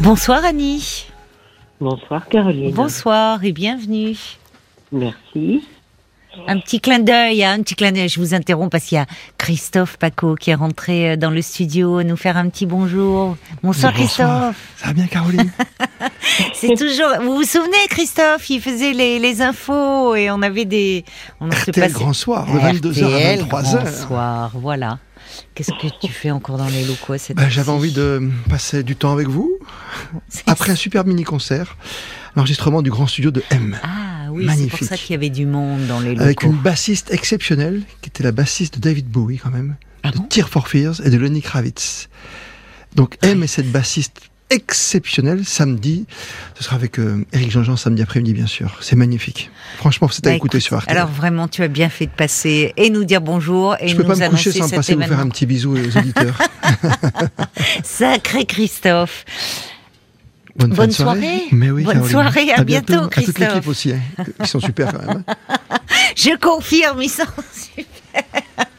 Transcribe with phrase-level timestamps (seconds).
[0.00, 1.06] Bonsoir Annie.
[1.80, 2.74] Bonsoir Caroline.
[2.74, 4.16] Bonsoir et bienvenue.
[4.92, 5.64] Merci.
[6.46, 8.08] Un petit clin d'œil, hein, un petit clin d'œil.
[8.10, 9.06] Je vous interromps parce qu'il y a
[9.38, 13.36] Christophe Paco qui est rentré euh, dans le studio nous faire un petit bonjour.
[13.62, 14.56] Bonsoir, Christophe.
[14.76, 15.50] Ça va bien Caroline?
[16.52, 17.08] C'est toujours.
[17.22, 21.04] Vous vous souvenez Christophe Il faisait les, les infos et on avait des.
[21.40, 23.48] On se Grand Soir, de 22h à 23h.
[23.48, 24.98] Grand Soir, voilà.
[25.54, 28.96] Qu'est-ce que tu fais encore dans les locaux cette bah, J'avais envie de passer du
[28.96, 29.58] temps avec vous.
[30.46, 31.76] Après un super mini-concert,
[32.34, 33.78] l'enregistrement du grand studio de M.
[33.82, 36.22] Ah oui, c'est pour ça qu'il y avait du monde dans les locaux.
[36.22, 40.18] Avec une bassiste exceptionnelle, qui était la bassiste de David Bowie quand même, ah de
[40.28, 42.08] Tear for Fears et de Lenny Kravitz.
[42.94, 46.06] Donc M est cette bassiste exceptionnel samedi.
[46.54, 48.78] Ce sera avec euh, Eric Jean-Jean samedi après-midi, bien sûr.
[48.80, 49.50] C'est magnifique.
[49.78, 50.96] Franchement, c'est à bah, écouter sur RTL.
[50.96, 54.02] Alors vraiment, tu as bien fait de passer et nous dire bonjour et Je nous
[54.02, 56.38] peux pas me coucher sans passer vous faire un petit bisou aux auditeurs.
[57.84, 59.24] Sacré Christophe.
[60.56, 61.42] Bonne, Bonne soirée.
[61.52, 63.42] Mais oui, Bonne soirée, à, bientôt, Christophe.
[63.42, 64.24] À toute l'équipe aussi, hein.
[64.40, 65.24] ils sont super quand même.
[66.16, 68.24] Je confirme, ils sont super.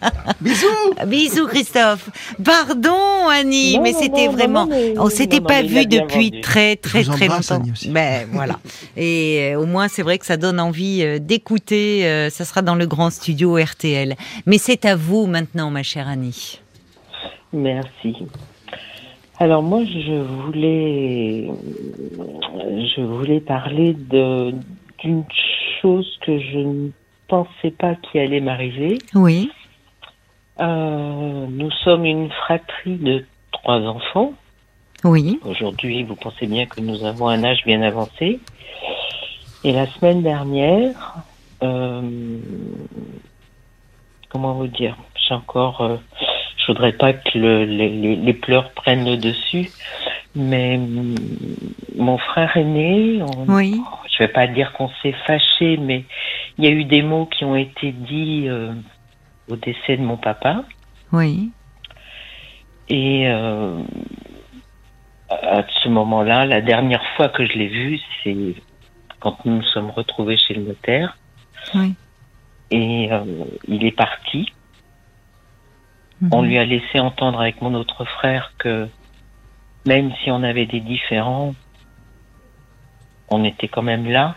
[0.41, 0.65] Bisous
[1.05, 2.09] Bisous Christophe.
[2.43, 4.67] Pardon Annie, mais c'était vraiment...
[4.97, 7.61] on s'était pas vu depuis très très très longtemps.
[7.89, 8.59] Ben voilà.
[8.95, 12.07] Et euh, au moins c'est vrai que ça donne envie euh, d'écouter.
[12.07, 14.15] Euh, ça sera dans le grand studio RTL.
[14.45, 16.59] Mais c'est à vous maintenant, ma chère Annie.
[17.53, 18.15] Merci.
[19.39, 21.47] Alors moi, je voulais,
[22.95, 24.53] je voulais parler de
[24.99, 25.23] d'une
[25.79, 26.89] chose que je ne
[27.27, 28.97] pensais pas qui allait m'arriver.
[29.13, 29.51] Oui.
[30.59, 34.33] Euh, nous sommes une fratrie de trois enfants.
[35.03, 35.39] Oui.
[35.45, 38.39] Aujourd'hui, vous pensez bien que nous avons un âge bien avancé.
[39.63, 41.17] Et la semaine dernière,
[41.63, 42.01] euh,
[44.29, 44.95] comment vous dire,
[45.27, 45.97] j'ai encore, euh,
[46.57, 49.69] je voudrais pas que le, les, les, pleurs prennent le dessus,
[50.35, 50.79] mais
[51.95, 53.81] mon frère aîné, on, oui.
[54.11, 56.05] je vais pas dire qu'on s'est fâché, mais
[56.57, 58.71] il y a eu des mots qui ont été dits euh,
[59.47, 60.63] au décès de mon papa.
[61.11, 61.51] Oui.
[62.89, 63.81] Et euh,
[65.29, 68.55] à ce moment-là, la dernière fois que je l'ai vu, c'est
[69.19, 71.17] quand nous nous sommes retrouvés chez le notaire.
[71.75, 71.95] Oui.
[72.71, 74.51] Et euh, il est parti.
[76.21, 76.29] Mhm.
[76.33, 78.87] On lui a laissé entendre avec mon autre frère que
[79.85, 81.55] même si on avait des différends,
[83.29, 84.35] on était quand même là.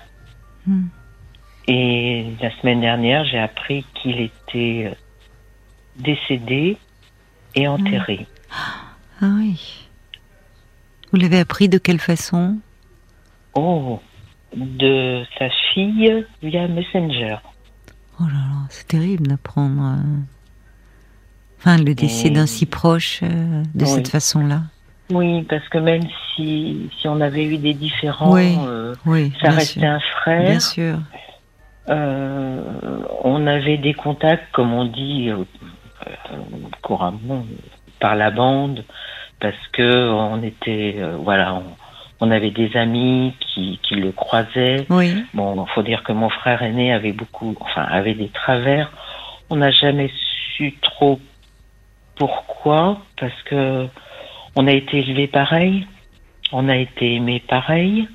[0.66, 0.90] Mhm.
[1.68, 4.94] Et la semaine dernière, j'ai appris qu'il était euh,
[5.96, 6.76] décédé
[7.54, 8.26] et enterré.
[9.20, 9.86] Ah oui.
[11.12, 12.58] Vous l'avez appris de quelle façon?
[13.54, 14.00] Oh,
[14.56, 17.36] de sa fille via Messenger.
[18.20, 19.82] Oh là là, c'est terrible d'apprendre.
[19.82, 20.20] euh,
[21.58, 23.90] Enfin, le décès Et- d'un si proche euh, de Oui.
[23.90, 24.62] cette façon-là.
[25.10, 26.04] Oui, parce que même
[26.34, 29.88] si, si on avait eu des différends, Oui, euh, Oui, ça restait sûr.
[29.90, 30.42] un frère.
[30.50, 30.98] Bien sûr.
[31.90, 32.62] Euh,
[33.24, 35.44] on avait des contacts, comme on dit euh,
[36.06, 36.36] euh,
[36.82, 37.44] couramment,
[37.98, 38.84] par la bande,
[39.40, 41.64] parce que on était, euh, voilà, on,
[42.20, 44.86] on avait des amis qui, qui le croisaient.
[44.88, 45.24] Oui.
[45.34, 48.92] Bon, il faut dire que mon frère aîné avait beaucoup, enfin, avait des travers.
[49.48, 50.10] On n'a jamais
[50.56, 51.18] su trop
[52.16, 53.88] pourquoi, parce que
[54.54, 55.86] on a été élevé pareil,
[56.52, 58.06] on a été aimé pareil.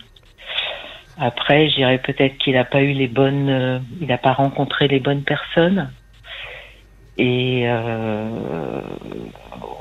[1.17, 4.87] Après, je dirais peut-être qu'il n'a pas eu les bonnes, euh, il n'a pas rencontré
[4.87, 5.89] les bonnes personnes.
[7.17, 8.81] Et euh,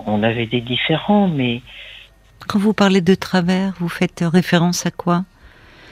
[0.07, 1.61] on avait des différends, mais
[2.47, 5.25] Quand vous parlez de travers, vous faites référence à quoi?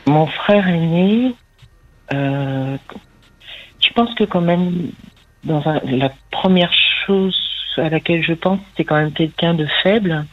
[0.06, 1.34] Mon frère aîné,
[2.12, 2.76] euh,
[3.80, 4.90] je pense que quand même,
[5.44, 6.72] dans un- la première
[7.06, 7.36] chose
[7.78, 10.24] à laquelle je pense, c'est quand même quelqu'un de faible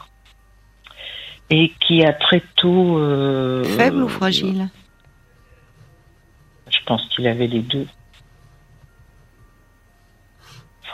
[1.49, 2.97] et qui a très tôt.
[2.99, 4.67] euh, Faible ou fragile?
[6.89, 7.87] Pense qu'il avait les deux.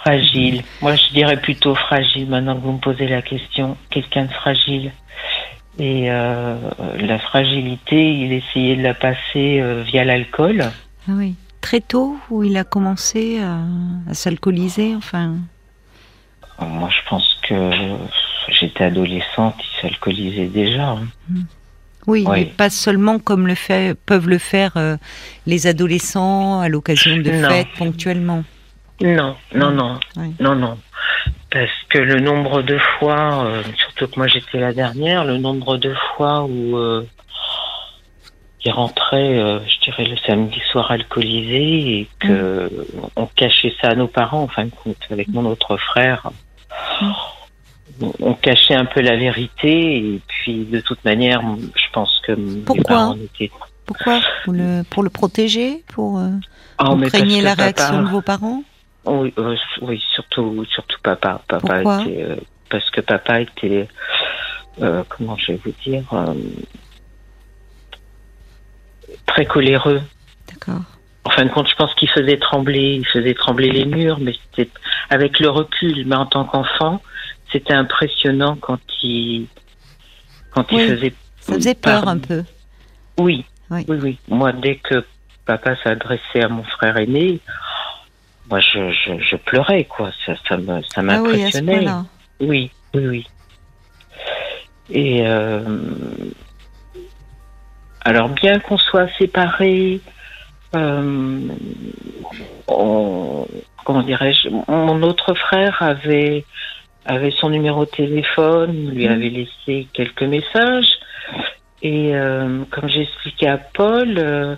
[0.01, 0.61] Fragile.
[0.81, 3.75] Moi, je dirais plutôt fragile maintenant que vous me posez la question.
[3.89, 4.91] Quelqu'un de fragile.
[5.79, 6.57] Et euh,
[6.99, 10.61] la fragilité, il essayait de la passer euh, via l'alcool.
[11.07, 11.35] Ah oui.
[11.61, 13.59] Très tôt, où il a commencé à,
[14.09, 15.37] à s'alcooliser, enfin?
[16.59, 17.71] Moi, je pense que
[18.49, 20.89] j'étais adolescente, il s'alcoolisait déjà.
[20.89, 21.07] hein.
[22.07, 22.39] Oui, Oui.
[22.39, 24.97] mais pas seulement comme le fait, peuvent le faire euh,
[25.47, 27.49] les adolescents à l'occasion de Non.
[27.49, 28.43] fêtes ponctuellement.
[29.01, 30.33] Non, non, non, Oui.
[30.39, 30.77] non, non.
[31.51, 35.77] Parce que le nombre de fois, euh, surtout que moi j'étais la dernière, le nombre
[35.77, 37.05] de fois où euh,
[38.63, 42.69] il rentrait, euh, je dirais le samedi soir alcoolisé et que
[43.15, 46.29] on cachait ça à nos parents, en fin de compte, avec mon autre frère.
[48.19, 51.41] On cachait un peu la vérité et puis de toute manière,
[51.75, 52.33] je pense que
[52.63, 53.51] Pourquoi étaient...
[53.85, 56.29] Pourquoi pour le, pour le protéger Pour, euh,
[56.83, 58.63] oh, la réaction de vos parents?
[59.05, 61.41] Oui, euh, oui, surtout, surtout papa.
[61.47, 62.35] Papa était, euh,
[62.69, 63.87] parce que papa était,
[64.81, 66.03] euh, comment je vais vous dire,
[69.27, 70.01] très coléreux.
[70.47, 70.81] D'accord.
[71.23, 74.33] En fin de compte, je pense qu'il faisait trembler, il faisait trembler les murs, mais
[74.55, 74.71] c'était
[75.09, 76.05] avec le recul.
[76.07, 77.01] Mais en tant qu'enfant,
[77.55, 79.47] c'était impressionnant quand il,
[80.51, 81.13] quand il faisait.
[81.39, 82.43] Ça faisait peur un peu.
[83.17, 84.19] Oui, oui, oui, oui.
[84.27, 85.05] Moi, dès que
[85.45, 87.39] papa s'adressait à mon frère aîné,
[88.49, 90.11] moi, je, je, je, pleurais, quoi.
[90.25, 91.85] Ça, ça me, ça m'impressionnait.
[91.87, 92.03] Ah
[92.41, 93.27] oui, oui, oui,
[94.89, 95.79] Et euh,
[98.01, 100.01] alors, bien qu'on soit séparés,
[100.75, 101.39] euh,
[102.67, 106.43] comment dirais-je, mon autre frère avait
[107.05, 109.11] avait son numéro de téléphone, lui mmh.
[109.11, 110.99] avait laissé quelques messages.
[111.81, 114.55] Et euh, comme j'ai expliqué à Paul, euh,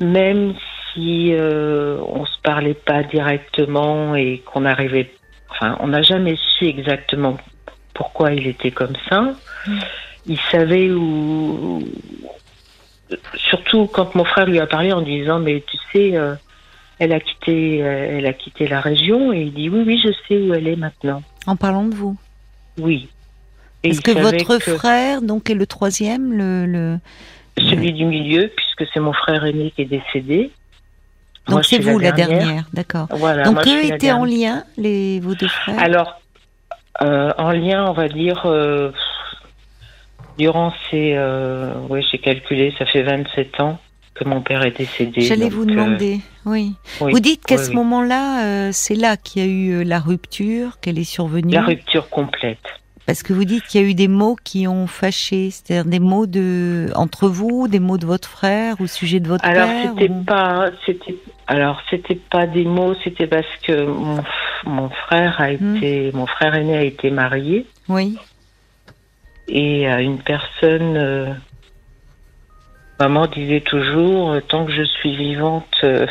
[0.00, 0.54] même
[0.92, 5.10] si euh, on se parlait pas directement et qu'on arrivait,
[5.50, 7.36] enfin, on n'a jamais su exactement
[7.94, 9.34] pourquoi il était comme ça.
[10.26, 11.82] Il savait où,
[13.34, 16.34] surtout quand mon frère lui a parlé en disant, mais tu sais, euh,
[16.98, 20.12] elle a quitté, euh, elle a quitté la région et il dit oui, oui, je
[20.28, 21.22] sais où elle est maintenant.
[21.46, 22.16] En parlant de vous.
[22.78, 23.08] Oui.
[23.82, 26.98] Est-ce que votre frère, donc, est le troisième, le, le...
[27.56, 30.50] celui du milieu, puisque c'est mon frère aîné qui est décédé.
[31.48, 33.08] Donc c'est vous la dernière, d'accord.
[33.08, 35.78] Donc eux étaient en lien, les, vos deux frères?
[35.78, 36.20] Alors,
[37.02, 38.92] euh, en lien, on va dire, euh,
[40.38, 41.14] durant ces...
[41.16, 43.80] Euh, oui, j'ai calculé, ça fait 27 ans
[44.14, 45.20] que mon père est décédé.
[45.20, 46.74] J'allais vous demander, oui.
[47.00, 51.04] Vous dites qu'à ce moment-là, c'est là qu'il y a eu la rupture, qu'elle est
[51.04, 52.58] survenue La rupture complète.
[53.10, 55.98] Parce que vous dites qu'il y a eu des mots qui ont fâché, c'est-à-dire des
[55.98, 59.80] mots de entre vous, des mots de votre frère au sujet de votre alors, père.
[59.80, 61.16] Alors c'était pas, c'était,
[61.48, 64.22] alors c'était pas des mots, c'était parce que mon,
[64.64, 65.76] mon frère a hmm.
[65.76, 67.66] été, mon frère aîné a été marié.
[67.88, 68.16] Oui.
[69.48, 71.32] Et à une personne, euh,
[73.00, 75.74] maman disait toujours, euh, tant que je suis vivante.
[75.84, 76.06] Euh,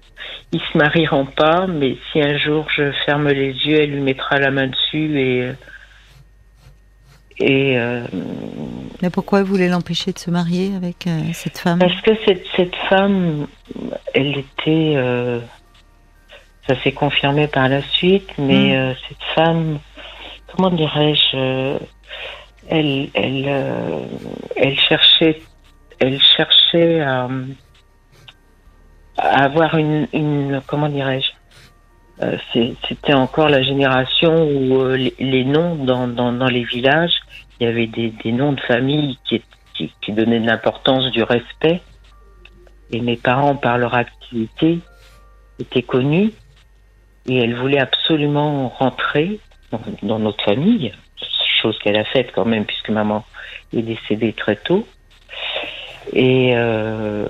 [0.52, 4.38] ils se marieront pas, mais si un jour je ferme les yeux, elle lui mettra
[4.38, 5.52] la main dessus et
[7.38, 8.06] et euh,
[9.00, 11.78] Mais pourquoi vous voulez l'empêcher de se marier avec euh, cette femme?
[11.78, 13.46] Parce que cette, cette femme,
[14.14, 14.94] elle était.
[14.96, 15.40] Euh,
[16.68, 18.94] ça s'est confirmé par la suite, mais hmm.
[19.08, 19.78] cette femme,
[20.52, 21.76] comment dirais-je
[22.68, 23.50] elle, elle,
[24.54, 25.42] elle cherchait,
[26.02, 27.28] elle cherchait à,
[29.16, 31.30] à avoir une, une comment dirais-je
[32.22, 32.36] euh,
[32.88, 37.14] c'était encore la génération où euh, les, noms dans, dans, les villages,
[37.58, 39.42] il y avait des, des noms de famille qui,
[39.74, 41.80] qui, qui donnaient de l'importance, du respect.
[42.92, 44.78] Et mes parents, par leur activité,
[45.58, 46.32] étaient connus.
[47.26, 49.40] Et elle voulait absolument rentrer
[49.72, 50.92] dans, dans notre famille,
[51.62, 53.24] chose qu'elle a faite quand même, puisque maman
[53.74, 54.86] est décédée très tôt.
[56.12, 57.26] Et euh,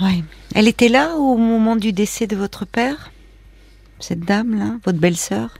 [0.00, 0.22] ouais.
[0.54, 3.10] Elle était là au moment du décès de votre père
[3.98, 5.50] Cette dame-là, votre belle-sœur?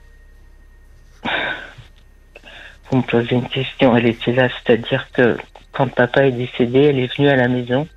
[2.90, 3.96] Vous me posez une question.
[3.96, 5.36] Elle était là, c'est-à-dire que
[5.72, 7.88] quand papa est décédé, elle est venue à la maison.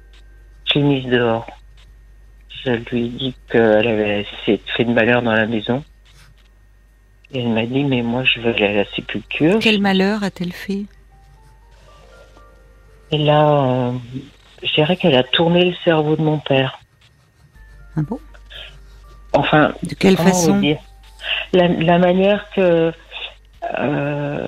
[0.66, 1.46] Je l'ai mise dehors.
[2.66, 5.84] Je lui ai dit qu'elle avait fait de malheur dans la maison.
[7.34, 9.60] Et elle m'a dit, mais moi, je veux aller à la sépulture.
[9.62, 10.86] Quel malheur a-t-elle fait?
[13.12, 13.92] Et là, euh,
[14.64, 16.80] je dirais qu'elle a tourné le cerveau de mon père.
[17.96, 18.20] Ah bon?
[19.34, 19.74] Enfin.
[19.84, 20.62] De quelle façon?
[21.54, 22.92] la, manière que.
[23.80, 24.48] Euh,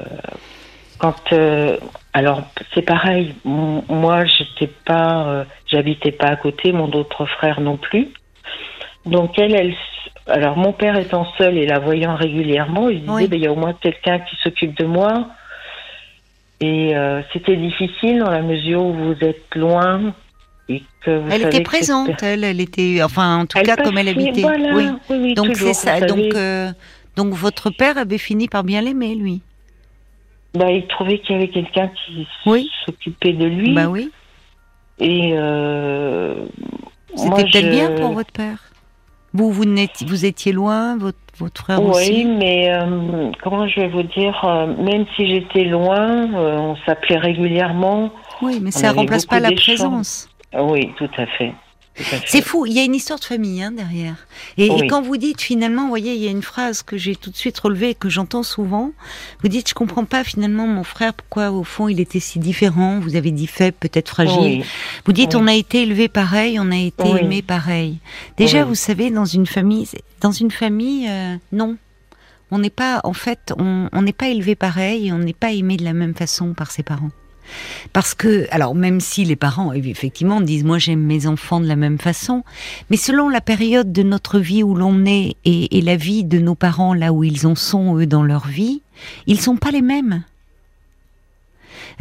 [0.98, 1.34] quand.
[1.34, 1.78] Euh,
[2.14, 3.36] alors, c'est pareil.
[3.46, 5.46] Moi, j'étais pas.
[5.68, 8.10] J'habitais pas à côté, mon autre frère non plus.
[9.06, 9.76] Donc, elle, elle.
[10.28, 13.52] Alors, mon père étant seul et la voyant régulièrement, il disait ben, il y a
[13.52, 15.30] au moins quelqu'un qui s'occupe de moi.
[16.62, 16.94] Et
[17.32, 20.14] c'était difficile dans la mesure où vous êtes loin
[21.06, 24.46] elle était présente, elle, elle était, enfin, en tout cas, comme elle habitait.
[25.10, 25.34] oui.
[25.34, 26.00] donc c'est ça.
[26.02, 26.72] Donc, euh,
[27.16, 29.42] donc votre père avait fini par bien l'aimer, lui.
[30.54, 32.28] Bah, il trouvait qu'il y avait quelqu'un qui
[32.86, 33.74] s'occupait de lui.
[33.74, 34.12] Bah oui.
[35.00, 36.46] Et euh,
[37.16, 38.69] c'était peut-être bien pour votre père.
[39.34, 39.64] Vous, vous,
[40.08, 42.12] vous étiez loin, votre, votre frère aussi?
[42.12, 44.44] Oui, mais euh, comment je vais vous dire,
[44.80, 48.12] même si j'étais loin, on s'appelait régulièrement.
[48.42, 50.30] Oui, mais ça ne remplace pas la présence.
[50.58, 51.54] Oui, tout à fait.
[52.26, 54.16] C'est fou, il y a une histoire de famille hein, derrière.
[54.58, 57.30] Et, quand vous dites finalement, vous voyez, il y a une phrase que j'ai tout
[57.30, 58.92] de suite relevée et que j'entends souvent.
[59.42, 63.00] Vous dites, je comprends pas finalement mon frère, pourquoi au fond il était si différent.
[63.00, 64.64] Vous avez dit faible, peut-être fragile.
[65.06, 67.98] Vous dites, on a été élevé pareil, on a été aimé pareil.
[68.38, 69.88] Déjà, vous savez, dans une famille,
[70.22, 71.78] dans une famille, euh, non.
[72.52, 75.84] On n'est pas, en fait, on n'est pas élevé pareil, on n'est pas aimé de
[75.84, 77.12] la même façon par ses parents.
[77.94, 81.76] Parce que, alors même si les parents, effectivement, disent moi j'aime mes enfants de la
[81.76, 82.44] même façon,
[82.90, 86.40] mais selon la période de notre vie où l'on est et, et, la vie de
[86.40, 88.82] nos parents là où ils en sont eux dans leur vie,
[89.28, 90.24] ils sont pas les mêmes.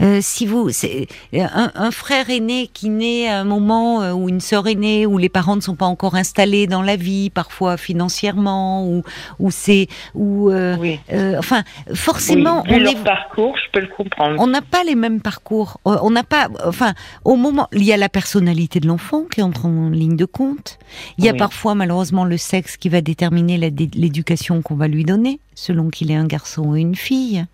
[0.00, 4.28] Euh, si vous, c'est un, un, frère aîné qui naît à un moment euh, où
[4.28, 7.76] une sœur aînée, où les parents ne sont pas encore installés dans la vie, parfois
[7.76, 9.02] financièrement, ou
[9.40, 10.76] ou c'est ou euh,
[11.12, 11.64] euh enfin
[11.94, 14.36] forcément on leur parcours, je peux le comprendre.
[14.38, 15.80] On n'a pas les mêmes parcours.
[15.84, 19.66] On n'a pas, enfin au moment, il y a la personnalité de l'enfant qui entre
[19.66, 20.78] en ligne de compte.
[21.18, 25.40] Il y a parfois malheureusement le sexe qui va déterminer l'éducation qu'on va lui donner
[25.58, 27.44] selon qu'il est un garçon ou une fille.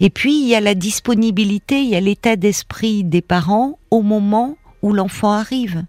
[0.00, 4.02] Et puis, il y a la disponibilité, il y a l'état d'esprit des parents au
[4.02, 5.84] moment où l'enfant arrive,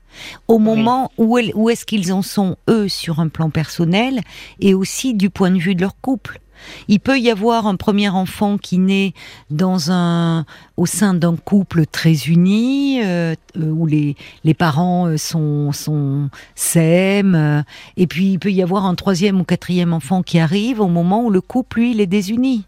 [0.47, 4.21] au moment où, où est-ce qu'ils en sont, eux, sur un plan personnel,
[4.61, 6.39] et aussi du point de vue de leur couple.
[6.87, 9.13] Il peut y avoir un premier enfant qui naît
[9.49, 10.45] dans un,
[10.77, 16.29] au sein d'un couple très uni, euh, euh, où les, les parents euh, sont, sont
[16.55, 17.63] s'aiment,
[17.97, 21.23] et puis il peut y avoir un troisième ou quatrième enfant qui arrive au moment
[21.23, 22.65] où le couple, lui, il est désuni.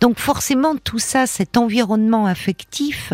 [0.00, 3.12] Donc forcément, tout ça, cet environnement affectif,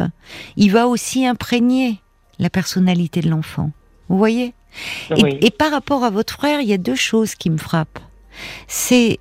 [0.56, 2.00] il va aussi imprégner
[2.38, 3.72] la personnalité de l'enfant.
[4.08, 4.54] Vous voyez?
[5.10, 7.98] Et, et par rapport à votre frère, il y a deux choses qui me frappent.
[8.68, 9.18] C'est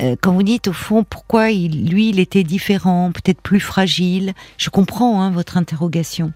[0.00, 4.70] euh, quand vous dites au fond pourquoi lui il était différent, peut-être plus fragile, je
[4.70, 6.32] comprends hein, votre interrogation.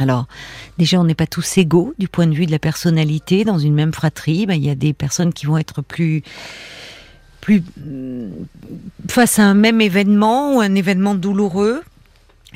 [0.00, 0.26] Alors,
[0.78, 3.44] déjà, on n'est pas tous égaux du point de vue de la personnalité.
[3.44, 6.22] Dans une même fratrie, ben, il y a des personnes qui vont être plus,
[7.40, 8.30] plus mm,
[9.08, 11.82] face à un même événement ou un événement douloureux.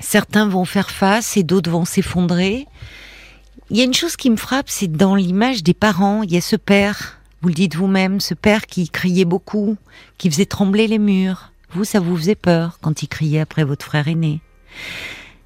[0.01, 2.67] Certains vont faire face et d'autres vont s'effondrer.
[3.71, 6.37] Il y a une chose qui me frappe, c'est dans l'image des parents, il y
[6.37, 9.77] a ce père vous le dites vous-même, ce père qui criait beaucoup,
[10.17, 11.51] qui faisait trembler les murs.
[11.73, 14.41] Vous, ça vous faisait peur quand il criait après votre frère aîné.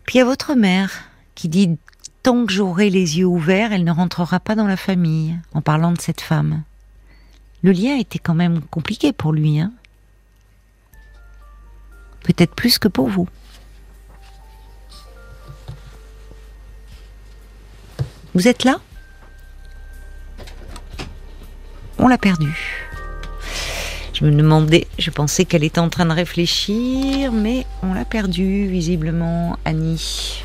[0.04, 0.92] Puis il y a votre mère
[1.34, 1.78] qui dit
[2.22, 5.92] tant que j'aurai les yeux ouverts, elle ne rentrera pas dans la famille, en parlant
[5.92, 6.64] de cette femme.
[7.62, 9.72] Le lien était quand même compliqué pour lui, hein
[12.24, 13.28] Peut-être plus que pour vous.
[18.34, 18.80] Vous êtes là?
[21.98, 22.88] On l'a perdue.
[24.12, 28.66] Je me demandais, je pensais qu'elle était en train de réfléchir, mais on l'a perdue,
[28.66, 30.42] visiblement, Annie.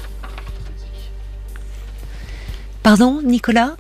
[2.84, 3.77] Pardon, Nicolas?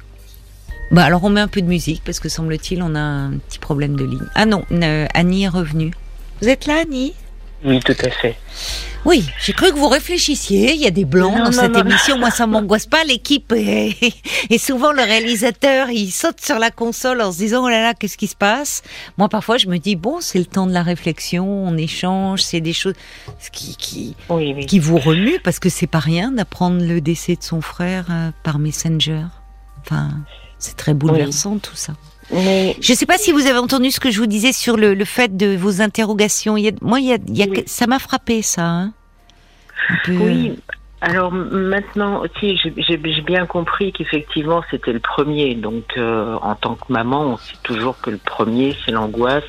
[0.91, 3.59] Bah alors on met un peu de musique, parce que semble-t-il, on a un petit
[3.59, 4.27] problème de ligne.
[4.35, 5.91] Ah non, euh, Annie est revenue.
[6.41, 7.13] Vous êtes là, Annie?
[7.63, 8.35] Oui, tout à fait.
[9.03, 10.73] Oui, j'ai cru que vous réfléchissiez.
[10.73, 12.17] Il y a des blancs dans cette émission.
[12.19, 13.03] Moi, ça m'angoisse pas.
[13.03, 17.81] L'équipe et souvent le réalisateur, il saute sur la console en se disant oh là
[17.81, 18.83] là, qu'est-ce qui se passe?
[19.17, 21.47] Moi, parfois, je me dis bon, c'est le temps de la réflexion.
[21.47, 22.43] On échange.
[22.43, 22.93] C'est des choses
[23.51, 24.15] qui qui,
[24.67, 28.31] qui vous remuent parce que c'est pas rien d'apprendre le décès de son frère euh,
[28.43, 29.23] par Messenger.
[29.81, 30.11] Enfin,
[30.59, 31.93] c'est très bouleversant tout ça.
[32.31, 34.93] Je ne sais pas si vous avez entendu ce que je vous disais sur le,
[34.93, 36.57] le fait de vos interrogations.
[36.57, 38.63] Il y a, moi, il y a, il y a, ça m'a frappé, ça.
[38.63, 38.93] Hein
[40.07, 40.57] oui.
[41.01, 45.55] Alors maintenant, si j'ai bien compris qu'effectivement c'était le premier.
[45.55, 49.43] Donc euh, en tant que maman, on sait toujours que le premier c'est l'angoisse.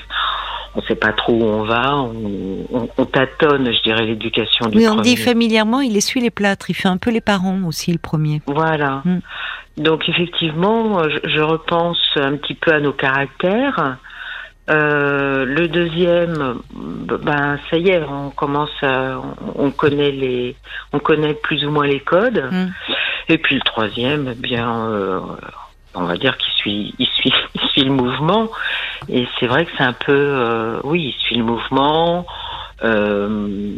[0.74, 1.94] On ne sait pas trop où on va.
[1.94, 6.30] On, on, on tâtonne, je dirais, l'éducation du oui, on dit familièrement, il essuie les
[6.30, 6.70] plâtres.
[6.70, 8.40] Il fait un peu les parents aussi le premier.
[8.46, 9.02] Voilà.
[9.04, 9.18] Mm.
[9.76, 13.98] Donc effectivement, je, je, repense un petit peu à nos caractères.
[14.70, 19.20] Euh, le deuxième, ben ça y est, on commence à,
[19.56, 20.56] on connaît les,
[20.92, 22.48] on connaît plus ou moins les codes.
[22.50, 22.66] Mm.
[23.28, 25.20] Et puis le troisième, eh bien, euh,
[25.94, 28.50] on va dire qu'il suit, il suit, il suit le mouvement.
[29.08, 32.26] Et c'est vrai que c'est un peu, euh, oui, il suit le mouvement.
[32.84, 33.70] Euh,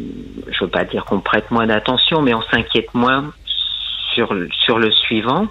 [0.50, 3.32] je veux pas dire qu'on prête moins d'attention, mais on s'inquiète moins
[4.14, 5.46] sur, sur le suivant.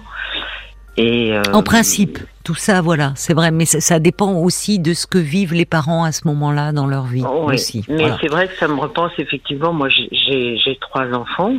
[0.96, 4.94] Et euh, en principe, tout ça, voilà, c'est vrai, mais ça, ça, dépend aussi de
[4.94, 7.84] ce que vivent les parents à ce moment-là dans leur vie oui, aussi.
[7.88, 9.72] Mais c'est vrai que ça me repense effectivement.
[9.72, 11.54] Moi, j'ai trois enfants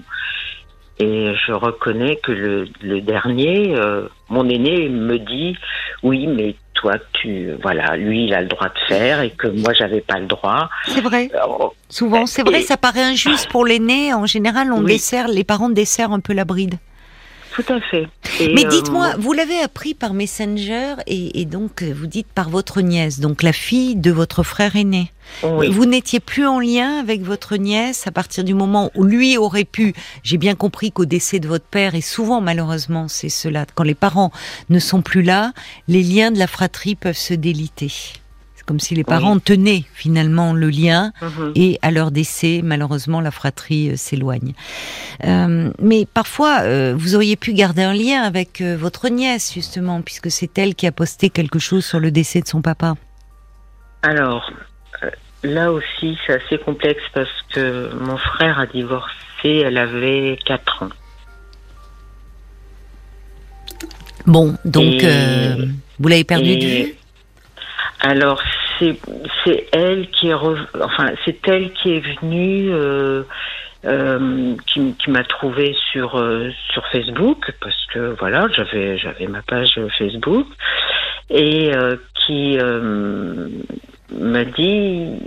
[1.00, 5.57] et je reconnais que le, le dernier, euh, mon aîné, me dit
[6.01, 9.74] oui, mais toi, tu, voilà, lui, il a le droit de faire et que moi,
[9.74, 10.69] j'avais pas le droit.
[10.85, 11.29] C'est vrai.
[11.33, 14.13] Euh, Souvent, c'est vrai, ça paraît injuste pour l'aîné.
[14.13, 14.93] En général, on oui.
[14.93, 16.75] dessert, les parents desserrent un peu la bride.
[17.55, 18.07] Tout à fait.
[18.53, 23.43] Mais dites-moi, vous l'avez appris par Messenger et, donc vous dites par votre nièce, donc
[23.43, 25.12] la fille de votre frère aîné.
[25.41, 29.63] Vous n'étiez plus en lien avec votre nièce à partir du moment où lui aurait
[29.63, 29.93] pu.
[30.24, 33.95] J'ai bien compris qu'au décès de votre père, et souvent malheureusement c'est cela, quand les
[33.95, 34.31] parents
[34.69, 35.53] ne sont plus là,
[35.88, 37.91] les liens de la fratrie peuvent se déliter
[38.65, 41.51] comme si les parents tenaient finalement le lien mhm.
[41.55, 44.53] et à leur décès, malheureusement, la fratrie euh, s'éloigne.
[45.24, 50.31] Euh, mais parfois, euh, vous auriez pu garder un lien avec votre nièce, justement, puisque
[50.31, 52.95] c'est elle qui a posté quelque chose sur le décès de son papa.
[54.01, 54.51] Alors,
[55.43, 60.89] là aussi, c'est assez complexe parce que mon frère a divorcé, elle avait 4 ans.
[64.25, 65.03] Bon, donc,
[66.00, 66.95] vous l'avez perdu de vue?
[68.05, 68.39] Alors
[68.77, 69.00] c'est
[69.43, 73.24] c'est elle qui est enfin c'est elle qui est venue euh,
[73.85, 79.79] euh, qui, m'a trouvé sur euh, sur Facebook parce que voilà j'avais j'avais ma page
[79.97, 80.45] Facebook
[81.31, 81.71] et
[82.25, 82.59] qui
[84.12, 85.19] m'a dit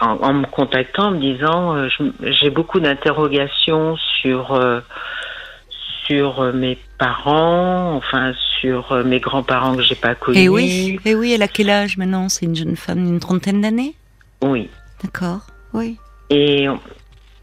[0.00, 1.76] en, en, me contactant en me disant
[2.22, 4.58] j'ai beaucoup d'interrogations sur
[6.06, 10.38] sur mes parents, enfin sur euh, mes grands-parents que j'ai pas connus.
[10.38, 12.28] Et oui, et oui, elle a quel âge maintenant?
[12.28, 13.94] C'est une jeune femme d'une trentaine d'années?
[14.42, 14.68] Oui.
[15.02, 15.40] D'accord,
[15.74, 15.98] oui.
[16.30, 16.68] Et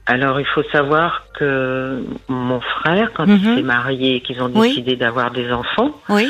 [0.05, 3.55] alors, il faut savoir que mon frère, quand il mhm.
[3.55, 6.27] s'est marié et qu'ils ont décidé d'avoir des enfants, oui.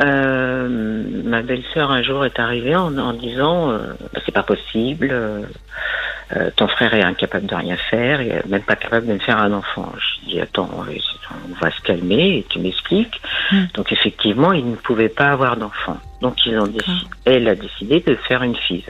[0.00, 3.78] Euh, ma belle-sœur un jour est arrivée en, en disant euh,
[4.12, 5.42] bah, c'est pas possible, euh,
[6.36, 9.52] euh, ton frère est incapable de rien faire, même pas capable de me faire un
[9.52, 9.90] enfant.
[9.96, 13.20] Je dis attends, on va se calmer et tu m'expliques.
[13.50, 13.64] Hmm.
[13.74, 15.98] Donc effectivement, il ne pouvait pas avoir d'enfant.
[16.20, 18.84] Donc ils ont décidé, elle a décidé de faire une fille.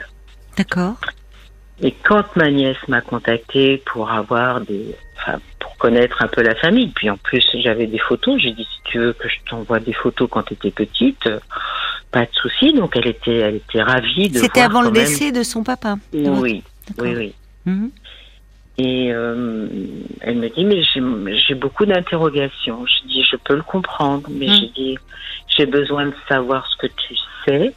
[0.57, 0.95] D'accord.
[1.81, 6.55] Et quand ma nièce m'a contacté pour avoir des, enfin, pour connaître un peu la
[6.55, 9.79] famille, puis en plus j'avais des photos, j'ai dit si tu veux que je t'envoie
[9.79, 11.29] des photos quand tu étais petite,
[12.11, 12.73] pas de souci.
[12.73, 14.39] Donc elle était, elle était ravie de.
[14.39, 15.95] C'était avant le décès de son papa.
[16.11, 16.63] Oui,
[16.97, 17.33] oui, oui.
[17.65, 17.91] Mhm.
[18.77, 19.67] Et euh,
[20.21, 20.81] elle me dit, mais
[21.37, 22.85] j'ai beaucoup d'interrogations.
[22.85, 24.55] Je dis, je peux le comprendre, mais mhm.
[24.55, 24.97] j'ai dit,
[25.57, 27.73] j'ai besoin de savoir ce que tu sais.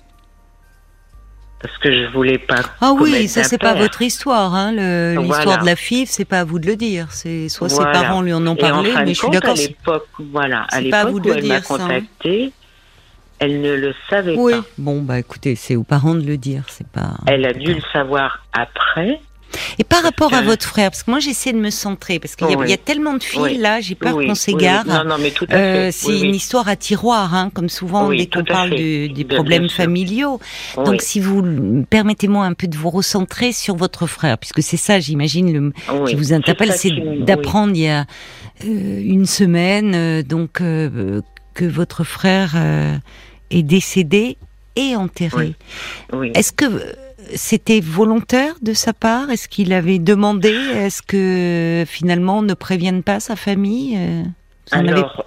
[1.60, 2.60] Parce que je voulais pas.
[2.80, 6.44] Ah oui, ça c'est pas votre histoire, hein, l'histoire de la FIF, c'est pas à
[6.44, 7.06] vous de le dire.
[7.10, 9.50] C'est soit ses parents lui en ont parlé, mais je suis d'accord.
[9.50, 12.00] À l'époque, voilà, à l'époque où elle m'a hein.
[13.42, 14.52] Elle ne le savait oui.
[14.52, 14.64] pas.
[14.78, 17.16] Bon bah écoutez, c'est aux parents de le dire, c'est pas.
[17.26, 19.20] Elle a dû le savoir après.
[19.78, 22.48] Et par rapport à votre frère, parce que moi j'essaie de me centrer, parce qu'il
[22.48, 24.86] y, a tellement de filles là, j'ai peur qu'on s'égare.
[24.86, 28.26] Non, non, mais tout à euh, c'est une histoire à tiroir, hein, comme souvent dès
[28.26, 30.40] qu'on parle des problèmes familiaux.
[30.76, 35.00] Donc si vous permettez-moi un peu de vous recentrer sur votre frère, puisque c'est ça,
[35.00, 35.72] j'imagine, le
[36.06, 38.06] qui vous interpelle, c'est d'apprendre il y a
[38.64, 40.62] euh, une semaine, euh, donc
[41.54, 42.54] que votre frère
[43.52, 44.36] est décédé
[44.76, 45.54] et enterré.
[46.34, 46.66] Est-ce que
[47.34, 49.30] c'était volontaire de sa part?
[49.30, 50.54] Est-ce qu'il avait demandé?
[50.74, 54.22] Est-ce que finalement on ne prévienne pas sa famille euh,
[54.72, 55.24] Alors,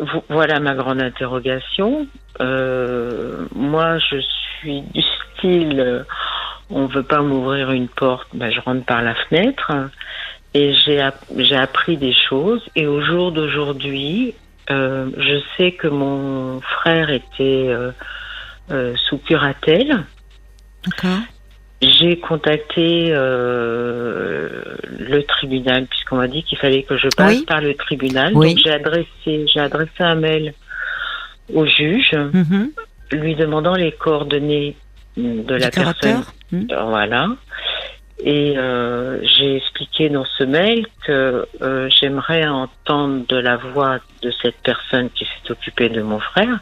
[0.00, 2.06] euh, voilà ma grande interrogation.
[2.40, 4.16] Euh, moi, je
[4.58, 5.02] suis du
[5.36, 6.04] style,
[6.70, 9.72] on veut pas m'ouvrir une porte, ben, je rentre par la fenêtre.
[10.56, 12.62] Et j'ai appris des choses.
[12.76, 14.34] Et au jour d'aujourd'hui,
[14.68, 17.70] je sais que mon frère était
[19.08, 20.04] sous curatelle.
[20.86, 21.20] D'accord.
[21.82, 24.62] J'ai contacté euh,
[24.98, 28.32] le tribunal puisqu'on m'a dit qu'il fallait que je passe par le tribunal.
[28.32, 30.54] Donc j'ai adressé j'ai adressé un mail
[31.52, 32.70] au juge mhm.
[33.12, 34.76] lui demandant les coordonnées
[35.16, 36.24] de la personne.
[36.52, 36.68] Mhm.
[36.88, 37.28] Voilà.
[38.20, 44.32] Et euh, j'ai expliqué dans ce mail que euh, j'aimerais entendre de la voix de
[44.42, 46.60] cette personne qui s'est occupée de mon frère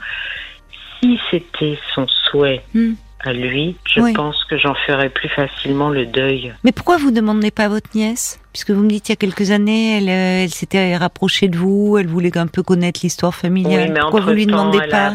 [1.01, 2.63] si c'était son souhait.
[2.75, 6.53] Mhm à lui, je pense que j'en ferais plus facilement le deuil.
[6.65, 8.41] Mais pourquoi vous ne demandez pas à votre nièce?
[8.53, 11.57] Puisque vous me dites il y a quelques années, elle, euh, elle s'était rapprochée de
[11.57, 13.95] vous, elle voulait un peu connaître l'histoire familiale.
[13.95, 15.15] pourquoi vous lui demandez pas?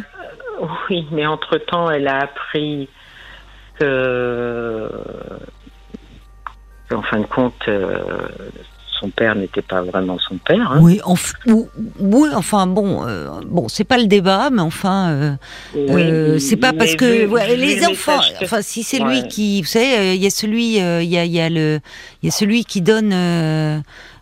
[0.89, 2.89] Oui, mais entre-temps, elle a appris
[3.80, 4.89] que,
[6.95, 8.00] en fin de compte, euh,
[9.00, 10.71] son père n'était pas vraiment son père.
[10.71, 10.80] Hein.
[10.82, 11.00] Oui,
[12.00, 15.36] oui, enfin bon, euh, bon, c'est pas le débat, mais enfin, euh,
[15.76, 20.21] euh c'est pas parce que les enfants, enfin, si c'est lui qui, vous savez, il
[20.21, 21.80] y a celui, il y a, y a le,
[22.21, 23.12] il y a celui qui donne.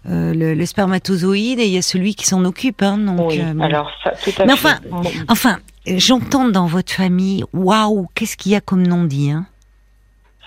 [0.08, 2.82] le, spermatozoïde et il y a celui qui s'en occupe.
[2.82, 4.80] Hein, donc, oui, alors ça, tout à Mais enfin,
[5.30, 9.46] enfin, j'entends dans votre famille, waouh, qu'est-ce qu'il y a comme non dit, hein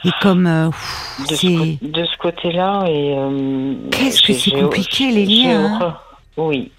[0.04, 0.70] et comme euh,
[1.28, 1.46] de, ce,
[1.84, 5.78] de, ce, côté-là et euh, qu'est-ce que c'est compliqué les liens.
[5.80, 5.96] Hein.
[6.36, 6.70] oui.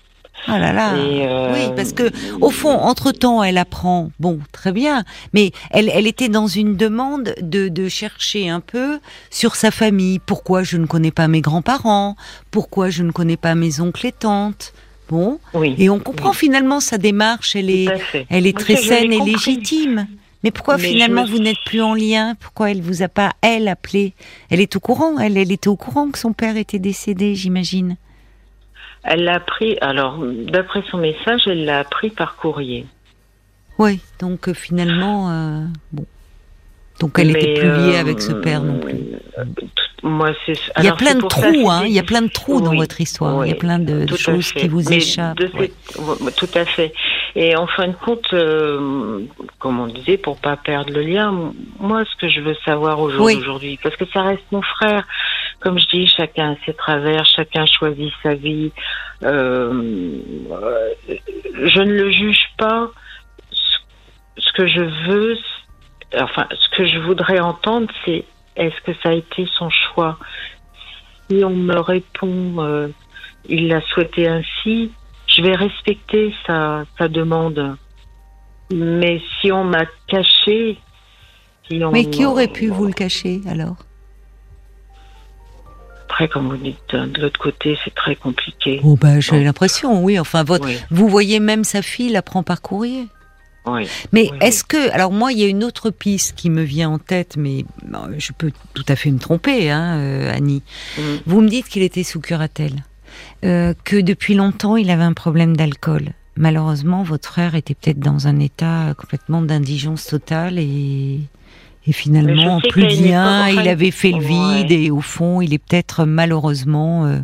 [0.48, 0.94] Ah là là.
[0.96, 4.10] euh, Oui, parce que au fond, entre temps, elle apprend.
[4.22, 5.04] Bon, très bien,
[5.34, 10.20] mais elle, elle était dans une demande de, de chercher un peu sur sa famille.
[10.20, 12.16] Pourquoi je ne connais pas mes grands-parents?
[12.52, 14.72] Pourquoi je ne connais pas mes oncles et tantes?
[15.10, 15.76] Bon, Oui.
[15.78, 17.56] et on comprend finalement sa démarche.
[17.58, 17.90] Elle est,
[18.30, 19.34] elle est très saine et compris.
[19.34, 20.08] légitime.
[20.44, 22.36] Mais pourquoi Mais finalement me vous n'êtes plus en lien?
[22.40, 24.14] Pourquoi elle vous a pas elle appelé?
[24.50, 25.20] Elle est au courant.
[25.20, 27.98] Elle, elle était au courant que son père était décédé, j'imagine.
[29.04, 32.86] Elle l'a appris, alors, d'après son message, elle l'a appris par courrier.
[33.78, 36.06] Oui, donc euh, finalement, euh, bon.
[37.00, 38.98] Donc elle n'était plus liée euh, avec ce père non plus.
[39.66, 40.52] tout- Moi, c'est.
[40.52, 41.84] Il y a alors, plein de trous, hein.
[41.86, 43.46] Il y a plein de trous dans votre histoire.
[43.46, 45.38] Il y a plein de, choses qui vous Mais échappent.
[45.38, 45.72] de ouais,
[46.36, 46.92] Tout à fait.
[47.36, 49.22] Et en fin de compte, euh,
[49.60, 53.10] comme on disait, pour pas perdre le lien, moi, ce que je veux savoir au
[53.10, 53.36] jour Oui.
[53.36, 55.06] d'aujourd'hui, parce que ça reste mon frère.
[55.60, 58.72] Comme je dis, chacun a ses travers, chacun choisit sa vie.
[59.24, 59.72] Euh,
[61.64, 62.90] je ne le juge pas.
[63.52, 65.38] Ce- que je veux,
[66.20, 68.26] enfin, ce que je voudrais entendre, c'est
[68.58, 70.18] est-ce que ça a été son choix?
[71.30, 72.88] Si on me répond, euh,
[73.48, 74.92] il l'a souhaité ainsi,
[75.40, 77.78] je vais respecter sa, sa demande.
[78.72, 80.78] Mais si on m'a caché,
[81.70, 83.78] si on Mais qui aurait pu vous le cacher alors?
[86.06, 88.82] Après, comme vous dites, de l'autre côté, c'est très compliqué.
[88.84, 90.20] Oh bah j'ai l'impression, oui.
[90.20, 93.08] Enfin, votre, Oui, vous voyez même sa fille la prend par courrier.
[93.66, 93.88] oui.
[94.12, 96.90] Mais Oui, est-ce que, alors moi, il y a une autre piste qui me vient
[96.90, 97.64] en tête, mais
[98.18, 100.64] je peux tout à fait me tromper, hein, euh, Annie.
[100.98, 101.20] Mhm.
[101.26, 102.84] Vous me dites qu'il était sous curatelle,
[103.44, 106.10] euh, que depuis longtemps il avait un problème d'alcool.
[106.36, 111.20] Malheureusement, votre frère était peut-être dans un état complètement d'indigence totale et,
[111.86, 113.48] et finalement plus bien.
[113.48, 114.64] époque, enfin, il avait fait le ouais.
[114.64, 117.20] vide et au fond, il est peut-être malheureusement euh,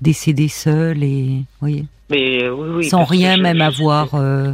[0.00, 2.88] décédé seul et, vous voyez Mais euh, oui, oui.
[2.88, 4.52] sans rien même je avoir euh,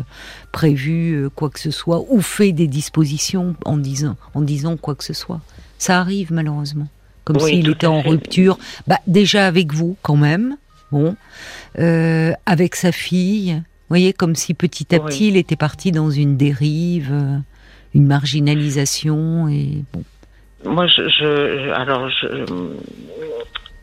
[0.52, 4.94] prévu euh, quoi que ce soit ou fait des dispositions en disant en disant quoi
[4.94, 5.40] que ce soit.
[5.78, 6.88] Ça arrive malheureusement.
[7.24, 8.09] Comme Oui, s'il était en fait.
[8.09, 8.56] rupture,
[8.87, 10.56] bah, déjà avec vous quand même,
[10.92, 11.16] bon,
[11.79, 13.55] euh, avec sa fille.
[13.55, 15.07] Vous voyez, comme si petit à Oui.
[15.07, 17.38] petit il était parti dans une dérive, euh,
[17.94, 20.03] une marginalisation et bon.
[20.64, 22.44] Moi, je, alors, je,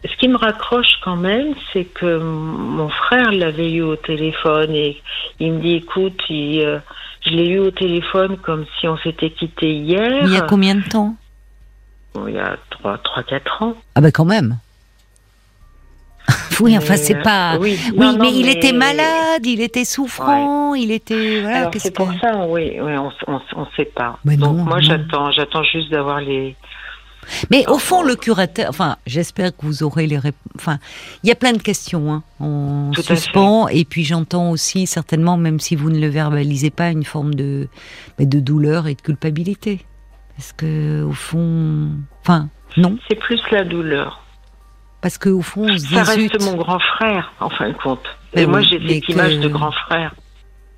[0.04, 5.02] ce qui me raccroche quand même, c'est que mon frère l'avait eu au téléphone et
[5.40, 6.80] il me dit, écoute, il, euh,
[7.26, 10.24] je l'ai eu au téléphone comme si on s'était quitté hier.
[10.24, 11.16] Il y a combien de temps?
[12.28, 13.76] Il y a 3, 3 4 ans.
[13.96, 14.58] Ah ben quand même.
[16.62, 17.58] oui, enfin Mais, c'est euh, pas.
[17.60, 21.72] Oui, Oui, non, non, mais il était malade, il était souffrant, il était voilà.
[21.78, 24.18] C'est pour que- ça, oui, oui on, on sait pas.
[24.24, 26.56] Mais Donc non, moi j'attends, j'attends juste d'avoir les.
[27.50, 30.42] Mais au fond, le curateur, enfin, j'espère que vous aurez les réponses.
[30.56, 30.78] Enfin,
[31.24, 35.38] il y a plein de questions hein, en Tout suspens, et puis j'entends aussi certainement,
[35.38, 37.68] même si vous ne le verbalisez pas, une forme de
[38.20, 39.86] de douleur et de culpabilité,
[40.36, 44.23] parce que au fond, enfin, non, C'est plus la douleur.
[45.04, 46.42] Parce que au fond, on se dit Ça reste zut.
[46.42, 48.04] mon grand frère, en fin de compte.
[48.34, 50.16] Mais Et moi j'ai cette que- image de grand frère.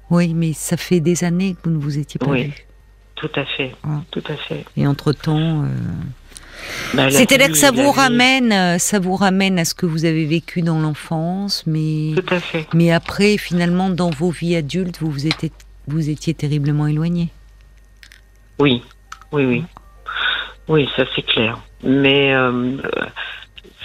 [0.10, 2.46] Oui, mais ça fait des années que vous ne vous étiez pas Oui.
[2.48, 2.66] vus.
[3.16, 4.00] Tout à fait, Ouais.
[4.12, 4.66] tout à fait.
[4.76, 5.64] Et entre temps.
[6.96, 10.26] Bah, C'est-à-dire que ça vous ramène, euh, ça vous ramène à ce que vous avez
[10.26, 12.68] vécu dans l'enfance, mais Tout à fait.
[12.74, 15.52] mais après finalement dans vos vies adultes, vous vous étiez
[15.88, 17.30] vous étiez terriblement éloignés.
[18.60, 18.82] Oui,
[19.32, 19.64] oui, oui.
[20.68, 21.60] Oui, ça c'est clair.
[21.84, 22.78] Mais euh,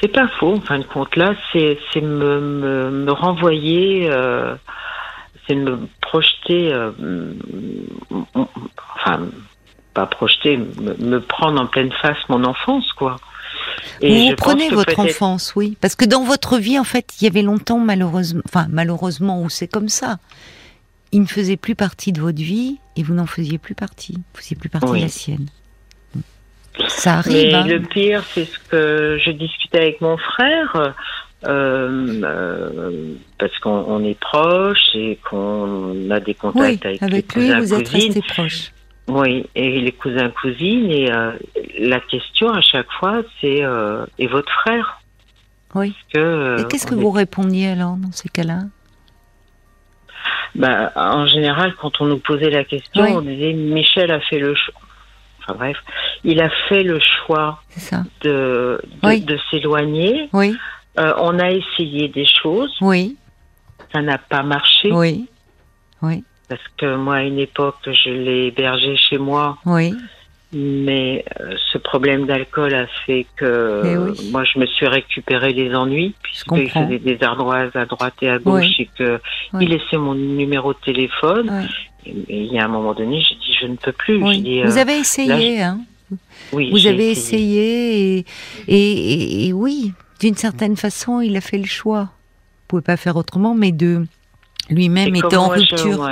[0.01, 1.15] c'est pas faux, en fin de compte.
[1.17, 4.55] Là, c'est me, me, me renvoyer, euh,
[5.47, 6.91] c'est me projeter, euh,
[8.97, 9.21] enfin,
[9.95, 13.17] pas projeter, me, me prendre en pleine face mon enfance, quoi.
[14.03, 17.27] je vous prenez votre enfance, oui, parce que dans votre vie en fait, il y
[17.27, 20.19] avait longtemps malheureusement, enfin malheureusement ou c'est comme ça.
[21.13, 24.15] Il ne faisait plus partie de votre vie et vous n'en faisiez plus partie.
[24.15, 24.99] Vous faisiez plus partie Oui.
[25.01, 25.47] de la sienne.
[26.89, 27.33] Ça arrive.
[27.33, 27.67] Mais hein.
[27.67, 30.95] le pire, c'est ce que je discutais avec mon frère,
[31.47, 37.35] euh, euh, parce qu'on on est proches et qu'on a des Oui, contacts avec, avec
[37.35, 38.13] les lui, cousins vous êtes cousines.
[38.13, 38.73] restés proches.
[39.09, 40.91] Oui, et les cousins cousines.
[40.91, 41.33] Et euh,
[41.79, 43.63] la question à chaque fois, c'est
[44.19, 45.01] et votre frère?
[45.75, 45.95] Oui.
[46.13, 48.63] Que, Et qu'est-ce que est- vous répondiez alors dans ces cas-là?
[50.55, 53.11] Bah, En général, quand on nous posait la question, Oui.
[53.15, 54.75] on disait Michel a fait le choix.
[55.51, 55.77] Enfin bref,
[56.25, 59.21] il a fait le choix ça de, de, Oui.
[59.23, 60.29] de s'éloigner.
[60.33, 60.57] Oui,
[60.99, 63.17] Euh, on a essayé des choses, oui,
[63.93, 64.91] ça n'a pas marché.
[64.93, 65.29] oui,
[66.03, 69.57] oui, Parce que moi, à une époque, je l'ai hébergé chez moi.
[69.67, 69.95] oui.
[70.53, 75.73] Mais euh, ce problème d'alcool a fait que eh moi je me suis récupéré les
[75.75, 79.21] ennuis puisqu'il faisait des ardoises à droite et à gauche et que
[79.61, 81.69] il laissait mon numéro de téléphone.
[82.05, 84.19] Et, il y a un moment donné, j'ai dit je ne peux plus.
[84.19, 85.81] Vous avez essayé, hein.
[86.53, 88.25] Oui, Vous avez essayé,
[88.67, 92.03] et, et, oui, d'une certaine façon, il a fait le choix.
[92.03, 94.07] Vous pouvez pas faire autrement, mais de
[94.69, 96.09] lui-même était en rupture.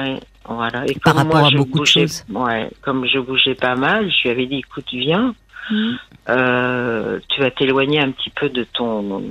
[0.48, 0.84] Voilà.
[0.86, 2.24] Et par rapport à beaucoup de choses.
[2.30, 5.34] Ouais, comme je bougeais pas mal, je lui avais dit écoute, viens.
[5.70, 5.90] Mmh.
[6.30, 9.22] Euh, tu vas t'éloigner un petit peu de ton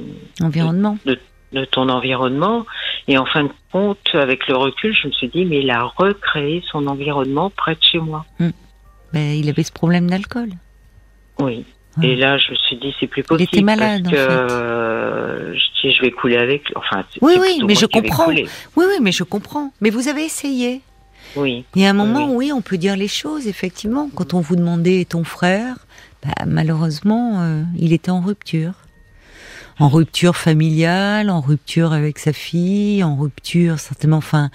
[0.42, 0.98] environnement.
[1.06, 2.66] De, ton environnement.
[3.08, 5.84] Et en fin de compte, avec le recul, je me suis dit, mais il a
[5.84, 8.26] recréé son environnement près de chez moi.
[8.40, 8.50] Mmh.
[9.14, 10.50] Mais il avait ce problème d'alcool.
[11.40, 11.66] Oui.
[12.04, 13.50] Et là, je me suis dit, c'est plus possible.
[13.52, 16.72] Il était malade, parce que je dis, je vais couler avec.
[16.76, 18.28] Enfin, oui, oui, mais je comprends.
[18.28, 19.72] Oui, oui, mais je comprends.
[19.82, 20.82] Mais vous avez essayé.
[21.38, 21.65] Oui.
[21.76, 22.52] Il y a un moment, oui.
[22.52, 24.10] on peut dire les choses, effectivement.
[24.15, 25.86] Quand on vous demandait ton frère,
[26.23, 28.73] bah, malheureusement, euh, il était en rupture.
[29.80, 34.17] En rupture familiale, en rupture avec sa fille, en rupture certainement.
[34.17, 34.50] Enfin,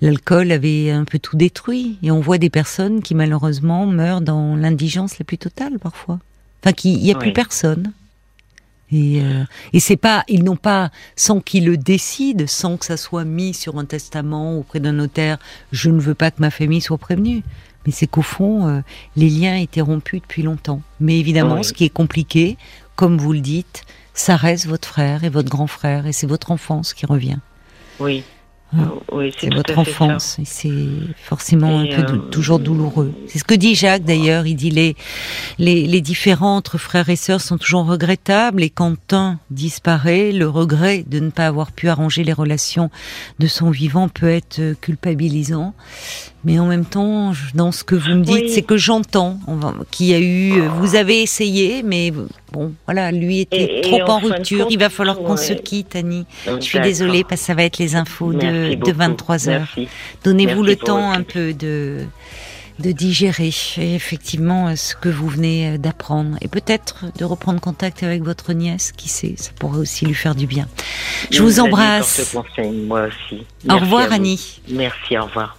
[0.00, 1.98] l'alcool avait un peu tout détruit.
[2.02, 6.20] Et on voit des personnes qui malheureusement meurent dans l'indigence la plus totale parfois.
[6.62, 7.92] Enfin, qu'il n'y a plus personne.
[8.92, 12.96] Et, euh, et c'est pas, ils n'ont pas, sans qu'ils le décident, sans que ça
[12.96, 15.38] soit mis sur un testament auprès d'un notaire,
[15.72, 17.42] je ne veux pas que ma famille soit prévenue.
[17.86, 18.80] Mais c'est qu'au fond, euh,
[19.16, 20.82] les liens étaient rompus depuis longtemps.
[21.00, 22.56] Mais évidemment, ce qui est compliqué,
[22.94, 23.82] comme vous le dites,
[24.14, 27.38] ça reste votre frère et votre grand frère, et c'est votre enfance qui revient.
[27.98, 28.22] Oui.
[29.38, 33.12] C'est votre enfance et c'est forcément un peu euh, toujours douloureux.
[33.26, 34.46] C'est ce que dit Jacques d'ailleurs.
[34.46, 34.96] Il dit les,
[35.58, 40.48] les, les différends entre frères et sœurs sont toujours regrettables et quand un disparaît, le
[40.48, 42.90] regret de ne pas avoir pu arranger les relations
[43.38, 45.74] de son vivant peut être culpabilisant.
[46.44, 49.38] Mais en même temps, dans ce que vous me dites, c'est que j'entends
[49.90, 50.60] qu'il y a eu.
[50.80, 52.12] Vous avez essayé, mais
[52.52, 54.66] bon, voilà, lui était trop en, rupture.
[54.70, 56.26] Il va falloir qu'on se quitte, Annie.
[56.46, 59.76] Je suis désolée parce que ça va être les infos de, de 23 heures.
[60.24, 62.06] Donnez-vous le temps un peu de
[62.78, 68.52] de digérer effectivement ce que vous venez d'apprendre et peut-être de reprendre contact avec votre
[68.52, 70.66] nièce, qui sait, ça pourrait aussi lui faire du bien.
[71.30, 72.34] Je vous embrasse.
[72.86, 73.44] moi aussi.
[73.70, 74.60] au revoir Annie.
[74.68, 75.50] Merci, au revoir.